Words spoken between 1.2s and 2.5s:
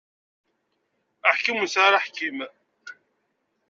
Aḥkim ur nesεi aḥkim.